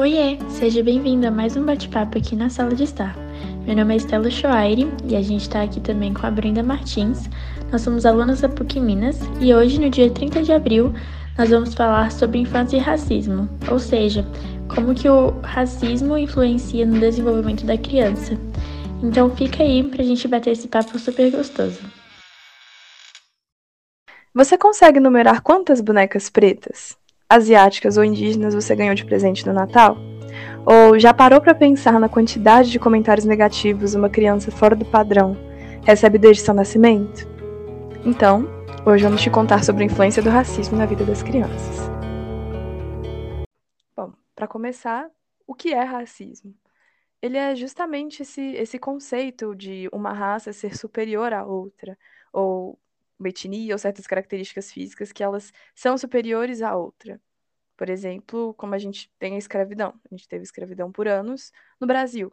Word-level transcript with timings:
Oiê, 0.00 0.38
seja 0.48 0.82
bem-vindo 0.82 1.26
a 1.26 1.30
mais 1.30 1.58
um 1.58 1.62
bate-papo 1.62 2.16
aqui 2.16 2.34
na 2.34 2.48
sala 2.48 2.74
de 2.74 2.84
estar. 2.84 3.14
Meu 3.66 3.76
nome 3.76 3.92
é 3.92 3.96
Estela 3.98 4.30
Choaire 4.30 4.88
e 5.04 5.14
a 5.14 5.20
gente 5.20 5.42
está 5.42 5.62
aqui 5.62 5.78
também 5.78 6.14
com 6.14 6.26
a 6.26 6.30
Brenda 6.30 6.62
Martins. 6.62 7.28
Nós 7.70 7.82
somos 7.82 8.06
alunos 8.06 8.40
da 8.40 8.48
PUC 8.48 8.80
Minas 8.80 9.18
e 9.42 9.54
hoje, 9.54 9.78
no 9.78 9.90
dia 9.90 10.10
30 10.10 10.42
de 10.42 10.54
abril, 10.54 10.94
nós 11.36 11.50
vamos 11.50 11.74
falar 11.74 12.10
sobre 12.10 12.38
infância 12.38 12.78
e 12.78 12.80
racismo, 12.80 13.46
ou 13.70 13.78
seja, 13.78 14.26
como 14.74 14.94
que 14.94 15.06
o 15.06 15.38
racismo 15.42 16.16
influencia 16.16 16.86
no 16.86 16.98
desenvolvimento 16.98 17.66
da 17.66 17.76
criança. 17.76 18.38
Então 19.02 19.28
fica 19.36 19.62
aí 19.62 19.84
pra 19.84 20.02
gente 20.02 20.26
bater 20.26 20.52
esse 20.52 20.66
papo 20.66 20.98
super 20.98 21.30
gostoso. 21.30 21.78
Você 24.32 24.56
consegue 24.56 24.98
numerar 24.98 25.42
quantas 25.42 25.82
bonecas 25.82 26.30
pretas, 26.30 26.96
asiáticas 27.30 27.96
ou 27.96 28.02
indígenas 28.02 28.54
você 28.54 28.74
ganhou 28.74 28.94
de 28.94 29.04
presente 29.04 29.46
no 29.46 29.52
Natal? 29.52 29.96
Ou 30.66 30.98
já 30.98 31.14
parou 31.14 31.40
para 31.40 31.54
pensar 31.54 32.00
na 32.00 32.08
quantidade 32.08 32.70
de 32.70 32.78
comentários 32.78 33.24
negativos 33.24 33.94
uma 33.94 34.10
criança 34.10 34.50
fora 34.50 34.74
do 34.74 34.84
padrão 34.84 35.36
recebe 35.84 36.18
desde 36.18 36.42
seu 36.42 36.52
nascimento? 36.52 37.26
Então, 38.04 38.46
hoje 38.84 39.04
vamos 39.04 39.22
te 39.22 39.30
contar 39.30 39.64
sobre 39.64 39.84
a 39.84 39.86
influência 39.86 40.22
do 40.22 40.28
racismo 40.28 40.76
na 40.76 40.86
vida 40.86 41.04
das 41.04 41.22
crianças. 41.22 41.88
Bom, 43.96 44.12
para 44.34 44.48
começar, 44.48 45.08
o 45.46 45.54
que 45.54 45.72
é 45.72 45.82
racismo? 45.82 46.54
Ele 47.22 47.36
é 47.36 47.54
justamente 47.54 48.22
esse, 48.22 48.42
esse 48.54 48.78
conceito 48.78 49.54
de 49.54 49.88
uma 49.92 50.12
raça 50.12 50.52
ser 50.52 50.76
superior 50.76 51.32
à 51.32 51.44
outra, 51.44 51.96
ou 52.32 52.78
uma 53.18 53.28
etnia 53.28 53.74
ou 53.74 53.78
certas 53.78 54.06
características 54.06 54.72
físicas 54.72 55.12
que 55.12 55.22
elas 55.22 55.52
são 55.74 55.98
superiores 55.98 56.62
à 56.62 56.74
outra. 56.74 57.20
Por 57.80 57.88
exemplo, 57.88 58.52
como 58.58 58.74
a 58.74 58.78
gente 58.78 59.10
tem 59.18 59.36
a 59.36 59.38
escravidão. 59.38 59.98
A 60.04 60.14
gente 60.14 60.28
teve 60.28 60.42
escravidão 60.42 60.92
por 60.92 61.08
anos 61.08 61.50
no 61.80 61.86
Brasil. 61.86 62.30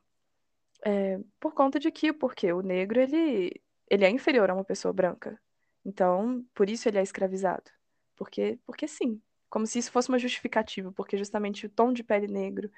É, 0.86 1.22
por 1.40 1.54
conta 1.54 1.80
de 1.80 1.90
que, 1.90 2.12
porque 2.12 2.52
o 2.52 2.62
negro 2.62 3.00
ele, 3.00 3.62
ele 3.90 4.04
é 4.04 4.10
inferior 4.10 4.50
a 4.50 4.54
uma 4.54 4.66
pessoa 4.66 4.92
branca. 4.92 5.40
Então, 5.86 6.46
por 6.54 6.70
isso 6.70 6.90
ele 6.90 6.98
é 6.98 7.02
escravizado. 7.02 7.72
Porque, 8.18 8.60
porque 8.66 8.90
sim. 8.90 9.22
Como 9.50 9.66
se 9.66 9.80
isso 9.80 9.90
fosse 9.90 10.10
uma 10.10 10.20
justificativa, 10.20 10.92
porque 10.92 11.16
justamente 11.16 11.66
o 11.66 11.70
tom 11.70 11.94
de 11.94 12.04
pele 12.04 12.28
negro 12.28 12.70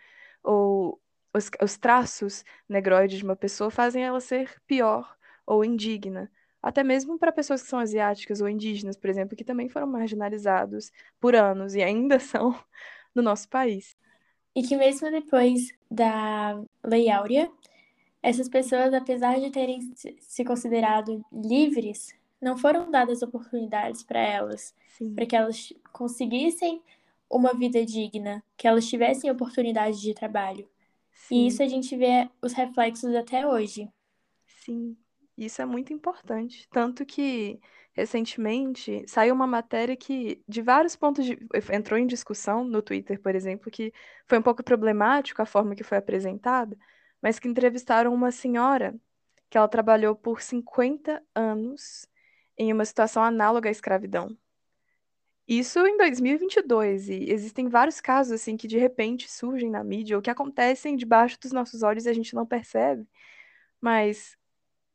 ou 0.44 1.02
os, 1.33 1.50
os 1.64 1.76
traços 1.76 2.45
negroides 2.70 3.17
de 3.17 3.23
uma 3.23 3.36
pessoa 3.36 3.72
fazem 3.72 4.04
ela 4.04 4.22
ser 4.22 4.61
pior 4.67 5.17
ou 5.44 5.66
indigna 5.66 6.31
até 6.62 6.84
mesmo 6.84 7.18
para 7.18 7.32
pessoas 7.32 7.62
que 7.62 7.70
são 7.70 7.80
asiáticas 7.80 8.42
ou 8.42 8.50
indígenas, 8.50 8.98
por 8.98 9.10
exemplo, 9.10 9.36
que 9.36 9.44
também 9.44 9.70
foram 9.70 9.88
marginalizados 9.88 10.92
por 11.20 11.36
anos 11.36 11.76
e 11.76 11.82
ainda 11.82 12.20
são 12.20 12.58
no 13.16 13.22
nosso 13.22 13.48
país. 13.50 13.96
E 14.56 14.64
que 14.64 14.76
mesmo 14.76 15.10
depois 15.10 15.72
da 15.90 16.62
Lei 16.84 17.10
Áurea, 17.10 17.50
essas 18.22 18.50
pessoas, 18.50 18.94
apesar 18.94 19.40
de 19.40 19.50
terem 19.50 19.80
se 20.20 20.44
considerado 20.44 21.24
livres, 21.32 22.14
não 22.42 22.58
foram 22.58 22.90
dadas 22.90 23.22
oportunidades 23.22 24.04
para 24.04 24.20
elas, 24.20 24.73
para 25.16 25.26
que 25.26 25.36
elas 25.36 25.73
conseguissem 25.92 26.82
uma 27.30 27.54
vida 27.54 27.86
digna, 27.86 28.44
que 28.58 28.68
elas 28.68 28.88
tivessem 28.88 29.30
oportunidade 29.30 30.02
de 30.02 30.14
trabalho. 30.14 30.68
Sim. 31.12 31.36
E 31.36 31.48
isso 31.48 31.62
a 31.62 31.68
gente 31.68 31.96
vê 31.96 32.30
os 32.42 32.54
reflexos 32.54 33.14
até 33.16 33.46
hoje. 33.48 33.90
Sim, 34.48 34.98
isso 35.45 35.62
é 35.62 35.66
muito 35.66 35.94
importante. 35.94 36.68
Tanto 36.72 37.06
que, 37.06 37.59
recentemente, 37.94 39.04
saiu 39.08 39.34
uma 39.34 39.48
matéria 39.48 39.95
que, 39.95 40.44
de 40.48 40.62
vários 40.62 40.95
pontos 40.95 41.26
de. 41.26 41.38
entrou 41.72 42.00
em 42.00 42.08
discussão 42.08 42.64
no 42.64 42.82
Twitter, 42.82 43.20
por 43.22 43.36
exemplo, 43.36 43.72
que 43.72 43.94
foi 44.28 44.40
um 44.40 44.42
pouco 44.42 44.64
problemático 44.64 45.42
a 45.42 45.45
forma 45.45 45.76
que 45.76 45.84
foi 45.84 45.98
apresentada, 45.98 46.78
mas 47.22 47.40
que 47.40 47.48
entrevistaram 47.48 48.14
uma 48.14 48.32
senhora 48.32 48.95
que 49.50 49.58
ela 49.58 49.67
trabalhou 49.67 50.16
por 50.16 50.42
50 50.42 51.23
anos 51.36 52.08
em 52.58 52.71
uma 52.73 52.86
situação 52.86 53.23
análoga 53.23 53.70
à 53.70 53.71
escravidão. 53.71 54.38
Isso 55.48 55.80
em 55.80 55.98
2022, 55.98 57.10
e 57.10 57.32
existem 57.32 57.67
vários 57.67 58.00
casos 58.00 58.33
assim 58.33 58.56
que 58.56 58.67
de 58.67 58.77
repente 58.77 59.30
surgem 59.32 59.70
na 59.70 59.83
mídia 59.83 60.16
ou 60.16 60.21
que 60.21 60.30
acontecem 60.30 60.95
debaixo 60.95 61.39
dos 61.42 61.52
nossos 61.52 61.82
olhos 61.82 62.06
e 62.06 62.10
a 62.10 62.14
gente 62.14 62.36
não 62.36 62.45
percebe. 62.45 63.08
Mas 63.82 64.38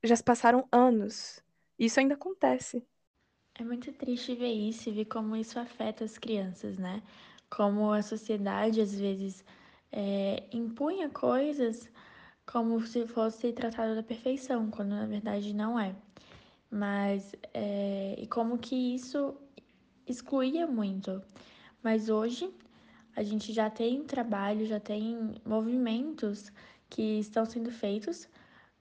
já 0.06 0.16
se 0.16 0.22
passaram 0.24 0.68
anos. 0.72 1.42
Isso 1.78 2.00
ainda 2.00 2.14
acontece. 2.14 2.86
É 3.56 3.64
muito 3.64 3.92
triste 3.92 4.34
ver 4.34 4.52
isso 4.52 4.88
e 4.88 4.92
ver 4.92 5.04
como 5.06 5.36
isso 5.36 5.58
afeta 5.58 6.04
as 6.04 6.18
crianças, 6.18 6.78
né? 6.78 7.02
Como 7.50 7.92
a 7.92 8.02
sociedade 8.02 8.80
às 8.80 8.94
vezes 8.94 9.44
é, 9.92 10.42
impunha 10.52 11.08
coisas 11.08 11.88
como 12.46 12.80
se 12.86 13.06
fosse 13.06 13.52
tratado 13.52 13.94
da 13.94 14.02
perfeição, 14.02 14.70
quando 14.70 14.90
na 14.90 15.06
verdade 15.06 15.54
não 15.54 15.78
é. 15.78 15.94
Mas 16.70 17.34
é, 17.54 18.16
e 18.18 18.26
como 18.26 18.58
que 18.58 18.76
isso 18.94 19.34
excluía 20.06 20.66
muito. 20.66 21.22
Mas 21.82 22.08
hoje 22.08 22.52
a 23.16 23.22
gente 23.22 23.52
já 23.52 23.70
tem 23.70 24.04
trabalho, 24.04 24.66
já 24.66 24.80
tem 24.80 25.34
movimentos 25.44 26.52
que 26.90 27.18
estão 27.20 27.44
sendo 27.46 27.70
feitos 27.70 28.28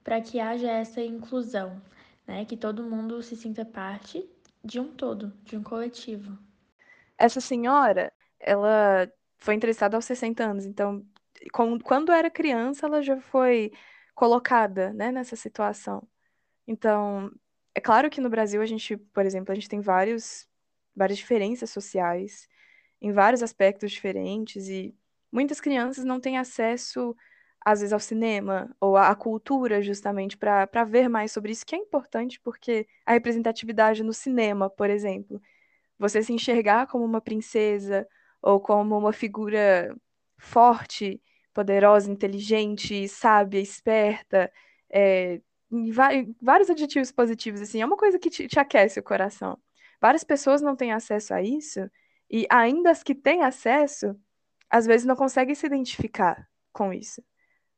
para 0.03 0.21
que 0.21 0.39
haja 0.39 0.69
essa 0.69 1.01
inclusão, 1.01 1.81
né? 2.27 2.45
Que 2.45 2.57
todo 2.57 2.83
mundo 2.83 3.21
se 3.21 3.35
sinta 3.35 3.63
parte 3.63 4.27
de 4.63 4.79
um 4.79 4.91
todo, 4.91 5.33
de 5.43 5.57
um 5.57 5.63
coletivo. 5.63 6.37
Essa 7.17 7.41
senhora, 7.41 8.11
ela 8.39 9.11
foi 9.37 9.55
entrevistada 9.55 9.97
aos 9.97 10.05
60 10.05 10.43
anos, 10.43 10.65
então 10.65 11.05
quando 11.51 12.11
era 12.11 12.29
criança 12.29 12.85
ela 12.85 13.01
já 13.01 13.19
foi 13.19 13.71
colocada, 14.15 14.93
né, 14.93 15.11
nessa 15.11 15.35
situação. 15.35 16.07
Então, 16.65 17.31
é 17.75 17.81
claro 17.81 18.09
que 18.09 18.21
no 18.21 18.29
Brasil 18.29 18.61
a 18.61 18.65
gente, 18.65 18.95
por 18.95 19.25
exemplo, 19.25 19.51
a 19.51 19.55
gente 19.55 19.67
tem 19.67 19.81
vários 19.81 20.47
várias 20.95 21.17
diferenças 21.17 21.71
sociais 21.71 22.47
em 23.01 23.11
vários 23.11 23.41
aspectos 23.43 23.91
diferentes 23.91 24.67
e 24.67 24.95
muitas 25.31 25.59
crianças 25.59 26.05
não 26.05 26.19
têm 26.19 26.37
acesso 26.37 27.15
às 27.65 27.79
vezes 27.79 27.93
ao 27.93 27.99
cinema 27.99 28.75
ou 28.79 28.97
à 28.97 29.15
cultura 29.15 29.81
justamente 29.81 30.37
para 30.37 30.83
ver 30.83 31.07
mais 31.09 31.31
sobre 31.31 31.51
isso, 31.51 31.65
que 31.65 31.75
é 31.75 31.77
importante 31.77 32.39
porque 32.39 32.87
a 33.05 33.13
representatividade 33.13 34.03
no 34.03 34.13
cinema, 34.13 34.69
por 34.69 34.89
exemplo, 34.89 35.41
você 35.97 36.21
se 36.21 36.33
enxergar 36.33 36.87
como 36.87 37.05
uma 37.05 37.21
princesa 37.21 38.07
ou 38.41 38.59
como 38.59 38.97
uma 38.97 39.13
figura 39.13 39.95
forte, 40.37 41.21
poderosa, 41.53 42.11
inteligente, 42.11 43.07
sábia, 43.07 43.59
esperta, 43.59 44.51
é, 44.89 45.41
vários 46.41 46.69
adjetivos 46.69 47.11
positivos, 47.11 47.61
assim, 47.61 47.81
é 47.81 47.85
uma 47.85 47.97
coisa 47.97 48.19
que 48.19 48.29
te, 48.29 48.47
te 48.47 48.59
aquece 48.59 48.99
o 48.99 49.03
coração. 49.03 49.57
Várias 50.01 50.23
pessoas 50.23 50.61
não 50.61 50.75
têm 50.75 50.91
acesso 50.91 51.33
a 51.33 51.41
isso, 51.41 51.89
e 52.29 52.45
ainda 52.49 52.91
as 52.91 53.03
que 53.03 53.15
têm 53.15 53.43
acesso, 53.43 54.15
às 54.69 54.85
vezes 54.85 55.05
não 55.05 55.15
conseguem 55.15 55.55
se 55.55 55.65
identificar 55.65 56.47
com 56.71 56.91
isso. 56.91 57.23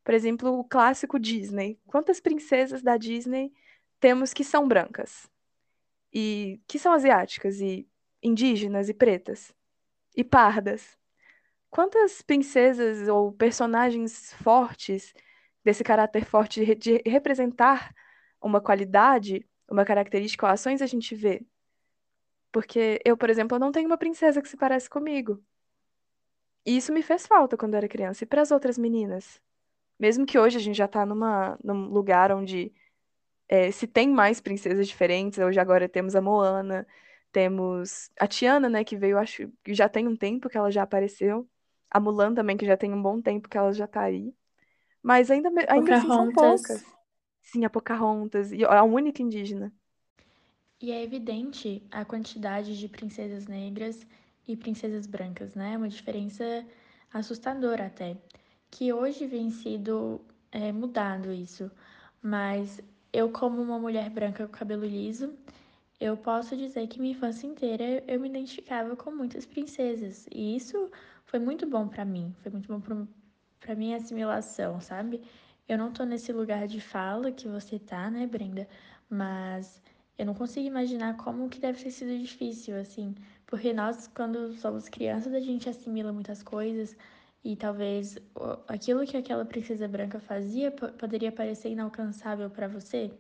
Por 0.06 0.14
exemplo, 0.14 0.60
o 0.60 0.64
clássico 0.64 1.20
Disney. 1.20 1.80
Quantas 1.88 2.20
princesas 2.20 2.84
da 2.84 2.96
Disney 2.96 3.52
temos 4.00 4.34
que 4.34 4.44
são 4.44 4.68
brancas? 4.68 5.28
E 6.14 6.62
que 6.68 6.78
são 6.78 6.94
asiáticas 6.94 7.60
e 7.60 7.90
indígenas 8.22 8.88
e 8.88 8.94
pretas? 8.94 9.52
E 10.16 10.24
pardas? 10.24 10.96
Quantas 11.72 12.22
princesas 12.22 13.08
ou 13.08 13.34
personagens 13.34 14.32
fortes 14.36 15.12
desse 15.64 15.84
caráter 15.84 16.24
forte 16.24 16.76
de 16.76 17.02
representar 17.04 17.92
uma 18.40 18.62
qualidade, 18.62 19.44
uma 19.70 19.84
característica 19.84 20.46
ou 20.46 20.52
ações 20.52 20.84
a 20.84 20.86
gente 20.86 21.16
vê? 21.16 21.44
Porque 22.52 23.02
eu, 23.04 23.18
por 23.18 23.30
exemplo, 23.32 23.58
não 23.58 23.72
tenho 23.72 23.88
uma 23.88 23.98
princesa 23.98 24.40
que 24.42 24.48
se 24.48 24.56
parece 24.56 24.88
comigo. 24.88 25.44
E 26.64 26.78
isso 26.78 26.94
me 26.94 27.02
fez 27.02 27.26
falta 27.26 27.58
quando 27.58 27.74
eu 27.74 27.80
era 27.80 27.88
criança. 27.88 28.24
E 28.24 28.28
para 28.28 28.44
as 28.44 28.52
outras 28.52 28.78
meninas? 28.78 29.42
Mesmo 30.00 30.26
que 30.26 30.38
hoje 30.38 30.58
a 30.58 30.60
gente 30.60 30.76
já 30.78 30.88
tá 30.88 31.06
numa, 31.06 31.58
num 31.64 31.88
lugar 31.88 32.32
onde 32.32 32.74
é, 33.48 33.72
se 33.72 33.88
tem 33.88 34.10
mais 34.10 34.42
princesas 34.42 34.88
diferentes, 34.88 35.40
hoje 35.40 35.60
agora 35.60 35.88
temos 35.88 36.16
a 36.16 36.22
Moana, 36.22 36.86
temos 37.32 38.10
a 38.20 38.28
Tiana, 38.28 38.70
né, 38.70 38.84
que 38.84 38.96
veio, 38.96 39.18
acho 39.18 39.52
que 39.64 39.74
já 39.74 39.90
tem 39.90 40.08
um 40.08 40.16
tempo 40.16 40.50
que 40.50 40.58
ela 40.58 40.72
já 40.72 40.84
apareceu. 40.84 41.48
A 41.90 42.00
Mulan 42.00 42.34
também, 42.34 42.58
que 42.58 42.66
já 42.66 42.76
tem 42.76 42.94
um 42.94 43.02
bom 43.02 43.22
tempo 43.22 43.48
que 43.48 43.58
ela 43.58 43.72
já 43.72 43.88
tá 43.88 44.02
aí. 44.02 44.34
Mas 45.02 45.30
ainda, 45.30 45.50
ainda 45.70 45.96
assim 45.96 46.08
são 46.08 46.32
poucas. 46.32 46.84
Sim, 47.42 47.64
a 47.64 47.70
Pocahontas, 47.70 48.52
e 48.52 48.66
a 48.66 48.84
única 48.84 49.22
indígena. 49.22 49.72
E 50.82 50.92
é 50.92 51.04
evidente 51.04 51.84
a 51.92 52.04
quantidade 52.04 52.78
de 52.78 52.88
princesas 52.90 53.48
negras 53.48 54.06
e 54.48 54.58
princesas 54.58 55.06
brancas, 55.06 55.56
né? 55.56 55.78
Uma 55.78 55.88
diferença 55.88 56.66
assustadora 57.14 57.86
até 57.86 58.18
que 58.76 58.92
hoje 58.92 59.26
vem 59.26 59.50
sido 59.52 60.20
é, 60.52 60.70
mudado 60.70 61.32
isso, 61.32 61.72
mas 62.22 62.82
eu, 63.14 63.30
como 63.30 63.62
uma 63.62 63.80
mulher 63.80 64.10
branca 64.10 64.46
com 64.46 64.52
cabelo 64.52 64.86
liso, 64.86 65.34
eu 65.98 66.18
posso 66.18 66.58
dizer 66.58 66.86
que 66.88 67.00
minha 67.00 67.14
infância 67.14 67.48
inteira 67.48 68.04
eu 68.06 68.20
me 68.20 68.28
identificava 68.28 68.94
com 68.98 69.12
muitas 69.12 69.46
princesas, 69.46 70.28
e 70.30 70.58
isso 70.58 70.92
foi 71.24 71.40
muito 71.40 71.66
bom 71.66 71.88
para 71.88 72.04
mim, 72.04 72.36
foi 72.44 72.52
muito 72.52 72.68
bom 72.68 73.08
para 73.62 73.76
minha 73.76 73.96
assimilação, 73.96 74.82
sabe? 74.82 75.22
Eu 75.70 75.78
não 75.78 75.94
tô 75.94 76.04
nesse 76.04 76.34
lugar 76.34 76.68
de 76.68 76.82
fala 76.82 77.32
que 77.32 77.48
você 77.48 77.80
tá, 77.80 78.12
né, 78.12 78.28
Brenda? 78.28 78.68
Mas 79.10 79.82
eu 80.18 80.26
não 80.26 80.34
consigo 80.34 80.68
imaginar 80.68 81.16
como 81.16 81.48
que 81.48 81.62
deve 81.62 81.82
ter 81.82 81.92
sido 81.92 82.18
difícil, 82.20 82.76
assim, 82.76 83.16
porque 83.48 83.72
nós, 83.72 84.08
quando 84.14 84.52
somos 84.56 84.90
crianças, 84.90 85.34
a 85.34 85.40
gente 85.40 85.70
assimila 85.70 86.12
muitas 86.12 86.44
coisas 86.44 86.98
e 87.46 87.56
talvez 87.56 88.18
aquilo 88.68 89.06
que 89.06 89.16
aquela 89.16 89.46
princesa 89.46 89.88
branca 89.88 90.20
fazia 90.20 90.72
poderia 90.72 91.32
parecer 91.32 91.70
inalcançável 91.70 92.50
para 92.50 92.68
você, 92.68 93.12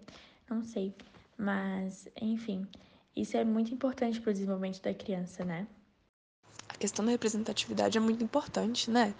não 0.49 0.63
sei, 0.63 0.95
mas 1.37 2.07
enfim, 2.19 2.67
isso 3.15 3.37
é 3.37 3.45
muito 3.45 3.71
importante 3.71 4.19
para 4.19 4.31
o 4.31 4.33
desenvolvimento 4.33 4.81
da 4.81 4.93
criança, 4.95 5.45
né? 5.45 5.67
A 6.67 6.75
questão 6.75 7.05
da 7.05 7.11
representatividade 7.11 7.97
é 7.99 8.01
muito 8.01 8.23
importante, 8.23 8.89
né? 8.89 9.13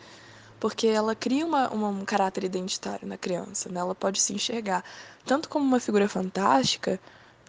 porque 0.60 0.88
ela 0.88 1.14
cria 1.14 1.46
uma, 1.46 1.70
uma, 1.70 1.90
um 1.90 2.06
caráter 2.06 2.44
identitário 2.44 3.08
na 3.08 3.18
criança. 3.18 3.70
Né? 3.70 3.80
Ela 3.80 3.94
pode 3.94 4.20
se 4.22 4.34
enxergar 4.34 4.84
tanto 5.26 5.50
como 5.50 5.66
uma 5.66 5.80
figura 5.80 6.08
fantástica, 6.08 7.00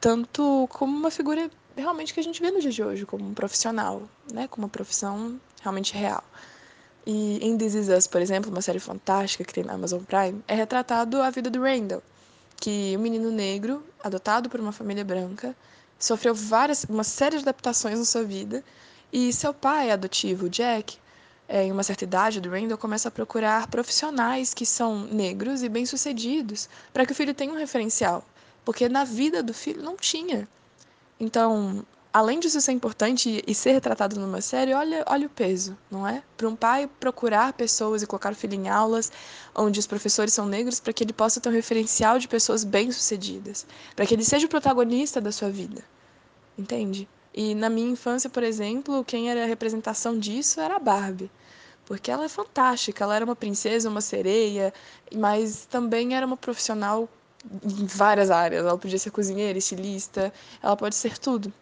tanto 0.01 0.69
como 0.71 0.97
uma 0.97 1.11
figura 1.11 1.51
realmente 1.77 2.13
que 2.13 2.21
a 2.21 2.23
gente 2.23 2.41
vê 2.43 2.51
no 2.51 2.61
dia 2.61 2.71
de 2.71 2.83
hoje, 2.83 3.07
como 3.07 3.25
um 3.25 3.33
profissional, 3.33 4.03
né? 4.31 4.49
como 4.49 4.67
uma 4.67 4.71
profissão 4.71 5.41
realmente 5.63 5.95
real. 5.95 6.25
E 7.07 7.39
em 7.41 7.57
This 7.57 7.75
Is 7.75 7.89
Us, 7.89 8.09
por 8.09 8.21
exemplo, 8.21 8.51
uma 8.51 8.61
série 8.61 8.81
fantástica 8.81 9.45
que 9.45 9.55
tem 9.55 9.63
na 9.63 9.75
Amazon 9.75 10.03
Prime, 10.03 10.43
é 10.49 10.55
retratado 10.55 11.23
a 11.23 11.31
vida 11.31 11.49
do 11.49 11.63
Randall, 11.63 12.03
que 12.57 12.97
um 12.97 13.01
menino 13.01 13.31
negro, 13.31 13.85
adotado 14.03 14.51
por 14.51 14.59
uma 14.59 14.73
família 14.73 15.05
branca, 15.05 15.55
sofreu 16.01 16.35
várias, 16.35 16.85
uma 16.85 17.05
série 17.05 17.37
de 17.37 17.43
adaptações 17.43 17.97
na 17.99 18.05
sua 18.05 18.25
vida, 18.25 18.65
e 19.13 19.33
seu 19.33 19.55
pai 19.55 19.93
adotivo, 19.93 20.49
Jack, 20.49 20.99
é, 21.49 21.63
em 21.63 21.71
uma 21.71 21.85
certa 21.85 22.03
idade 22.03 22.41
do 22.41 22.51
Randall, 22.51 22.77
começa 22.77 23.07
a 23.07 23.11
procurar 23.11 23.69
profissionais 23.69 24.53
que 24.53 24.67
são 24.67 25.07
negros 25.07 25.63
e 25.63 25.69
bem-sucedidos 25.69 26.69
para 26.93 27.07
que 27.07 27.13
o 27.13 27.15
filho 27.15 27.33
tenha 27.33 27.53
um 27.53 27.57
referencial, 27.57 28.25
porque 28.65 28.89
na 28.89 29.05
vida 29.05 29.45
do 29.45 29.55
filho 29.55 29.81
não 29.81 29.97
tinha. 29.97 30.49
Então, 31.21 31.85
além 32.17 32.41
disso 32.41 32.59
ser 32.63 32.73
importante 32.73 33.45
e 33.47 33.55
ser 33.55 33.73
retratado 33.73 34.19
numa 34.19 34.41
série, 34.41 34.73
olha, 34.73 35.05
olha 35.07 35.27
o 35.27 35.29
peso, 35.29 35.77
não 35.91 36.09
é? 36.09 36.23
Para 36.35 36.49
um 36.49 36.57
pai 36.57 36.89
procurar 36.99 37.53
pessoas 37.53 38.01
e 38.01 38.07
colocar 38.07 38.33
o 38.33 38.35
filho 38.35 38.55
em 38.55 38.71
aulas 38.71 39.13
onde 39.55 39.79
os 39.79 39.87
professores 39.87 40.33
são 40.33 40.47
negros 40.47 40.81
para 40.81 40.95
que 40.95 41.05
ele 41.05 41.13
possa 41.13 41.43
ter 41.43 41.51
um 41.51 41.53
referencial 41.53 42.19
de 42.19 42.27
pessoas 42.27 42.65
bem-sucedidas, 42.65 43.67
para 43.95 44.07
que 44.07 44.15
ele 44.15 44.25
seja 44.25 44.47
o 44.47 44.49
protagonista 44.49 45.21
da 45.21 45.31
sua 45.31 45.51
vida. 45.51 45.85
Entende? 46.57 47.07
E 47.35 47.55
na 47.55 47.69
minha 47.69 47.91
infância, 47.91 48.31
por 48.31 48.43
exemplo, 48.43 49.05
quem 49.05 49.31
era 49.31 49.43
a 49.43 49.47
representação 49.47 50.19
disso 50.19 50.59
era 50.59 50.77
a 50.77 50.79
Barbie. 50.79 51.31
Porque 51.85 52.11
ela 52.11 52.25
é 52.25 52.31
fantástica, 52.31 53.05
ela 53.05 53.15
era 53.15 53.27
uma 53.27 53.37
princesa, 53.37 53.91
uma 53.91 54.01
sereia, 54.01 54.73
mas 55.15 55.67
também 55.67 56.17
era 56.17 56.25
uma 56.25 56.37
profissional 56.39 57.11
em 57.63 57.85
várias 57.85 58.31
áreas. 58.31 58.65
Ela 58.65 58.79
podia 58.79 58.99
ser 58.99 59.11
cozinheira, 59.11 59.59
estilista, 59.59 60.33
ela 60.63 60.75
pode 60.75 60.95
ser 60.95 61.19
tudo. 61.19 61.53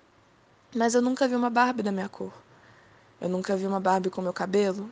Mas 0.75 0.95
eu 0.95 1.01
nunca 1.01 1.29
vi 1.29 1.37
uma 1.37 1.51
Barbie 1.51 1.83
da 1.83 1.93
minha 1.93 2.09
cor. 2.09 2.33
Eu 3.21 3.29
nunca 3.29 3.57
vi 3.57 3.67
uma 3.67 3.79
Barbie 3.79 4.11
com 4.11 4.21
meu 4.21 4.33
cabelo. 4.33 4.91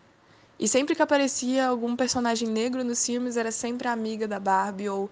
E 0.58 0.68
sempre 0.68 0.94
que 0.94 1.02
aparecia 1.02 1.66
algum 1.66 1.96
personagem 1.96 2.48
negro 2.48 2.84
nos 2.84 3.04
filmes, 3.04 3.36
era 3.36 3.50
sempre 3.50 3.88
a 3.88 3.92
amiga 3.92 4.28
da 4.28 4.38
Barbie 4.38 4.88
ou 4.88 5.10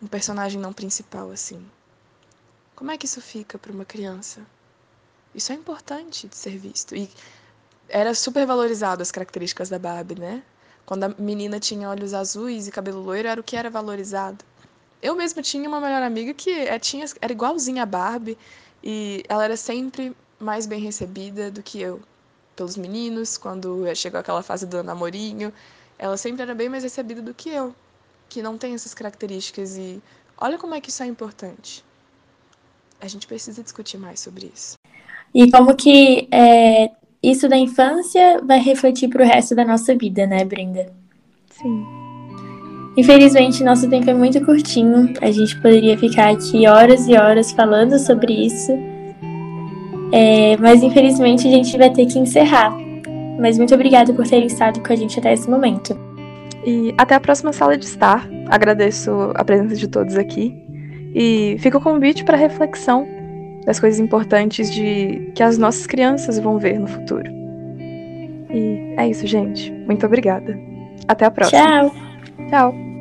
um 0.00 0.06
personagem 0.06 0.60
não 0.60 0.72
principal 0.72 1.30
assim. 1.30 1.64
Como 2.76 2.90
é 2.90 2.96
que 2.96 3.06
isso 3.06 3.20
fica 3.20 3.58
para 3.58 3.72
uma 3.72 3.84
criança? 3.84 4.40
Isso 5.34 5.52
é 5.52 5.54
importante 5.54 6.28
de 6.28 6.36
ser 6.36 6.56
visto. 6.56 6.94
E 6.94 7.10
era 7.88 8.14
super 8.14 8.46
valorizado 8.46 9.02
as 9.02 9.10
características 9.10 9.68
da 9.68 9.78
Barbie, 9.78 10.20
né? 10.20 10.42
Quando 10.86 11.04
a 11.04 11.08
menina 11.18 11.58
tinha 11.58 11.88
olhos 11.88 12.14
azuis 12.14 12.68
e 12.68 12.70
cabelo 12.70 13.00
loiro, 13.00 13.28
era 13.28 13.40
o 13.40 13.44
que 13.44 13.56
era 13.56 13.70
valorizado. 13.70 14.44
Eu 15.00 15.16
mesma 15.16 15.42
tinha 15.42 15.68
uma 15.68 15.80
melhor 15.80 16.02
amiga 16.02 16.32
que 16.32 16.50
é, 16.50 16.78
tinha, 16.78 17.04
era 17.20 17.32
igualzinha 17.32 17.82
a 17.82 17.86
Barbie 17.86 18.38
e 18.82 19.22
ela 19.28 19.44
era 19.44 19.56
sempre 19.56 20.14
mais 20.38 20.66
bem 20.66 20.80
recebida 20.80 21.50
do 21.50 21.62
que 21.62 21.80
eu 21.80 22.00
pelos 22.56 22.76
meninos, 22.76 23.36
quando 23.36 23.84
chegou 23.94 24.20
aquela 24.20 24.42
fase 24.42 24.66
do 24.66 24.82
namorinho, 24.82 25.52
ela 25.98 26.16
sempre 26.16 26.42
era 26.42 26.54
bem 26.54 26.68
mais 26.68 26.82
recebida 26.82 27.22
do 27.22 27.32
que 27.32 27.48
eu, 27.48 27.74
que 28.28 28.42
não 28.42 28.58
tem 28.58 28.74
essas 28.74 28.94
características 28.94 29.76
e 29.76 30.02
olha 30.38 30.58
como 30.58 30.74
é 30.74 30.80
que 30.80 30.90
isso 30.90 31.02
é 31.02 31.06
importante. 31.06 31.84
A 33.00 33.08
gente 33.08 33.26
precisa 33.26 33.62
discutir 33.62 33.98
mais 33.98 34.20
sobre 34.20 34.50
isso. 34.54 34.74
E 35.34 35.50
como 35.50 35.74
que 35.74 36.28
é, 36.30 36.90
isso 37.22 37.48
da 37.48 37.56
infância 37.56 38.40
vai 38.42 38.58
refletir 38.58 39.08
para 39.08 39.22
o 39.22 39.26
resto 39.26 39.54
da 39.54 39.64
nossa 39.64 39.96
vida, 39.96 40.26
né, 40.26 40.44
Brenda? 40.44 40.92
Sim. 41.50 42.01
Infelizmente, 42.96 43.64
nosso 43.64 43.88
tempo 43.88 44.08
é 44.10 44.14
muito 44.14 44.40
curtinho. 44.44 45.12
A 45.20 45.30
gente 45.30 45.56
poderia 45.60 45.96
ficar 45.96 46.30
aqui 46.30 46.66
horas 46.66 47.08
e 47.08 47.14
horas 47.14 47.50
falando 47.52 47.98
sobre 47.98 48.32
isso. 48.32 48.72
É, 50.12 50.56
mas 50.58 50.82
infelizmente 50.82 51.48
a 51.48 51.50
gente 51.50 51.76
vai 51.78 51.90
ter 51.90 52.04
que 52.06 52.18
encerrar. 52.18 52.76
Mas 53.40 53.56
muito 53.56 53.74
obrigada 53.74 54.12
por 54.12 54.26
terem 54.26 54.46
estado 54.46 54.80
com 54.80 54.92
a 54.92 54.96
gente 54.96 55.18
até 55.18 55.32
esse 55.32 55.48
momento. 55.48 55.98
E 56.66 56.94
até 56.98 57.14
a 57.14 57.20
próxima 57.20 57.52
sala 57.52 57.78
de 57.78 57.86
estar. 57.86 58.28
Agradeço 58.48 59.32
a 59.34 59.44
presença 59.44 59.74
de 59.74 59.88
todos 59.88 60.16
aqui. 60.16 60.62
E 61.14 61.56
fica 61.60 61.78
o 61.78 61.80
convite 61.80 62.24
para 62.24 62.36
reflexão 62.36 63.06
das 63.64 63.80
coisas 63.80 63.98
importantes 63.98 64.70
de 64.70 65.32
que 65.34 65.42
as 65.42 65.56
nossas 65.56 65.86
crianças 65.86 66.38
vão 66.38 66.58
ver 66.58 66.78
no 66.78 66.86
futuro. 66.86 67.30
E 68.50 68.94
é 68.98 69.08
isso, 69.08 69.26
gente. 69.26 69.72
Muito 69.86 70.04
obrigada. 70.04 70.58
Até 71.08 71.24
a 71.24 71.30
próxima. 71.30 71.62
Tchau. 71.62 72.11
Tchau. 72.50 72.91